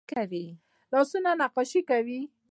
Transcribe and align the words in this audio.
لاسونه 0.91 1.31
نقاشي 1.41 1.81
کوي 1.89 2.21